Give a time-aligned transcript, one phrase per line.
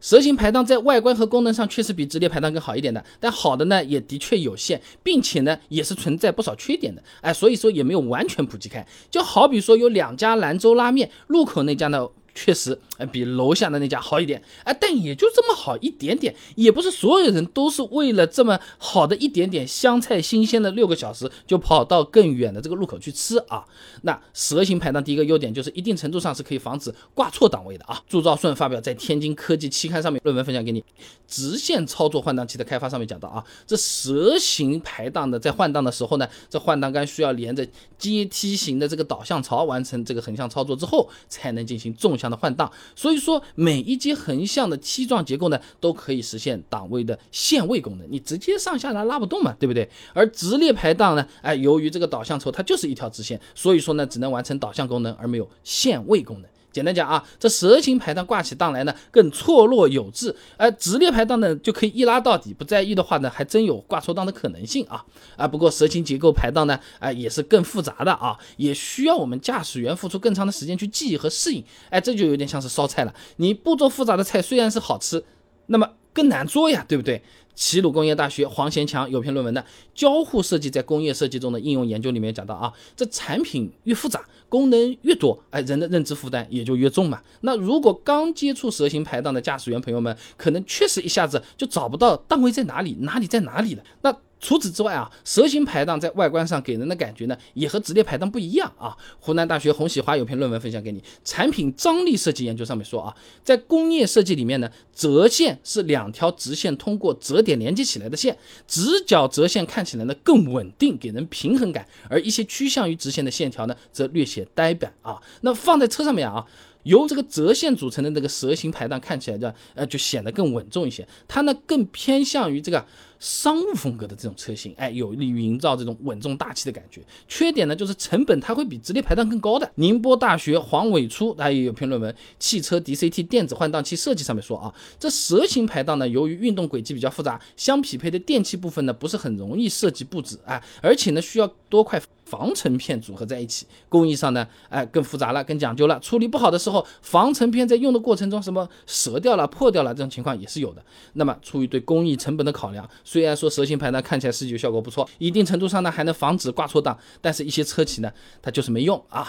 [0.00, 8.86] 蛇形排档在外观和功能上确实比直列排档更好一点的，但好的呢也的确有限，并且呢也是存在不少缺点的，哎，所以说也没有完全普及开。
[9.10, 12.08] 就好比说有两家兰州拉面，路口那家呢。
[12.34, 23.64] 确实，呃，比楼下的那家好一点，哎，但也就这么好一点点，也不是所有人都是为了这么好的一点点香菜新鲜的六个小时就跑到更远的这个路口去吃啊。
[24.02, 28.00] 那蛇形排档第一个优点就是一定程度上是可以防止挂错档位的啊。
[28.08, 30.84] 祝兆顺发表在天津科技期刊上面论文分享给你，
[31.26, 37.66] 直线操作换挡器的开发上面讲到啊，这蛇形排档的在换挡的时候呢，这换挡杆需要连着
[37.98, 42.30] 阶梯型的这个导向槽完成这个横向操作之后，才能进行纵向。
[42.30, 48.06] 的换挡，所以说每一节横向的梯状结构呢，都可以实现档位的限位功能。
[48.08, 49.90] 你直接上下拉拉不动嘛，对不对？
[50.12, 56.48] 而直列排档呢，哎，由于这个导向轴它就是一条直线，所以说呢，只能完成导向功能，而没有限位功能。
[56.72, 65.04] 简单讲啊，这蛇形排档挂起档来呢，更错落有致；而直列排档呢，就可以一拉到底，不在意的话呢，还真有挂错档的可能性啊
[65.36, 65.48] 啊！
[65.48, 71.64] 不过蛇形结构排档呢，啊也是更复杂的啊，也需要我们驾驶员付出更长的时间去记忆和适应。
[71.88, 75.22] 哎，这就有点像是烧菜了，你步骤复杂的菜虽然是好吃，
[75.66, 77.22] 那么更难做呀，对不对？
[77.60, 79.60] 齐鲁工业大学黄贤强有篇论文的
[79.94, 87.20] 《交互设计在工业设计中的应用研究》里面讲到啊，这产品越复杂，功能越多，哎，人的认知负担也就越重嘛。
[87.42, 93.84] 那如果刚接触蛇形排档的驾驶员朋友们，可能确实一下子就找不到档位在哪里，哪里在哪里了。
[94.00, 98.96] 那除此之外啊，蛇形排档在外观上给人的感觉呢，也和直列排档不一样啊。
[99.20, 115.18] 湖南大学洪喜华有篇论文分享给你，《产品张力设计研究》上面说啊，在工业设计里面呢，折线是两条直线通过折点连接起来的线，直角折线看起来呢更稳定，给人平衡感，而一些趋向于直线的线条呢，则略显呆板啊。
[115.42, 116.46] 那放在车上面啊。
[116.84, 122.82] 由这个折线组成的这个蛇形排档看起来的呃就显得更稳重一些，它呢更偏向于这个
[123.20, 127.00] 商务风格的这种车型，哎，有利于营造这种稳重大气的感觉。
[127.28, 129.70] 缺点呢就是成本它会比直列排档更高的。
[129.76, 142.00] 宁波大学黄伟初他也有篇论文《汽车 DCT 电子换挡器设计》上面说啊，这蛇形排档呢由于运动轨迹比较复杂，相匹配的电器部分呢不是很容易设计布置啊，而且呢需要多块。
[142.24, 145.98] 防尘片组合在一起，工艺上呢，哎，更复杂了，更讲究了。
[145.98, 150.80] 处理不好的时候，防尘片在用的过程中，什么折掉了、破掉了，这种情况也是有的。
[151.14, 159.26] 那么，出于对工艺成本的考量，虽然说蛇形排档看起来视觉效果不错，一定程度上呢，还能防止挂错档，但是一些车企呢，它就是没用啊。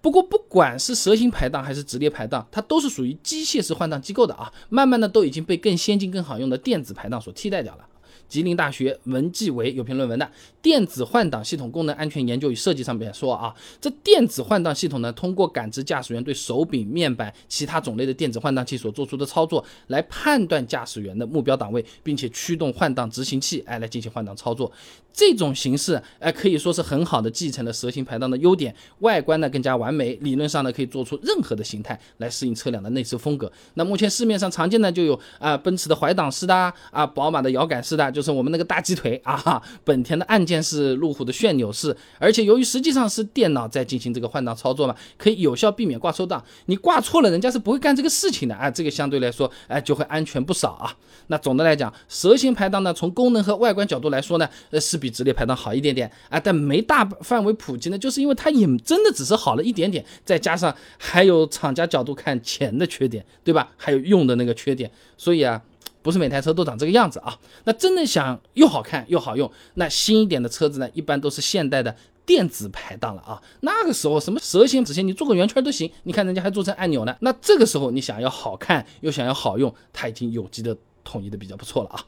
[0.00, 7.84] 不过，不管是蛇形排档还是直列排档，它都是属于机械式换挡机构的啊，慢慢的都已经被更先进、更好用的电子排档所替代掉了。
[8.28, 10.24] 吉林大学文继伟有篇论文的
[10.62, 24.70] 《电子换挡系统功能安全研究与设计》上面说啊，这电子换挡系统呢，通过感知驾驶员对手柄、面板、其他种类的电子换挡器所做出的操作，来判断驾驶员的目标档位，并且驱动换挡执行器，哎，来进行换挡操作。
[25.12, 33.50] 这种形式，哎，可以说是很好的继承了蛇形排档的优点，外观呢更加完美，理论上呢可以做出任何的形态来适应车辆的内饰风格。
[33.74, 36.54] 那目前市面上常见的就有啊，奔驰的怀挡式的
[36.90, 38.05] 啊，宝马的摇杆式的。
[38.10, 46.44] 就是我们那个大鸡腿啊，本田的按键式，路虎的旋钮式，而且由于实际上是电脑在进行这个换挡操作嘛，可以有效避免挂错档。
[46.66, 48.70] 你挂错了，人家是不会干这个事情的啊。
[48.70, 50.94] 这个相对来说，哎，就会安全不少啊。
[51.28, 63.70] 那总的来讲，蛇形排档呢，从功能和外观角度来说呢，呃，是比直列排档好一点点啊，但没大范围普及呢，就是因为它也真的只是好了一点点，再加上还有厂家角度看钱的缺点，对吧？
[63.76, 65.62] 还有用的那个缺点，所以啊。
[66.06, 67.36] 不是每台车都长这个样子啊！
[67.64, 73.42] 那真的想又好看又好用，那新一点的车子呢，一般都是现代的电子排档了啊。
[73.62, 75.90] 那个时候什么蛇形、直线，你做个圆圈都行。
[76.04, 77.16] 你看人家还做成按钮呢。
[77.22, 82.04] 那这个时候你想要好看又想要好用，它已经有机的统一的比较不错了啊。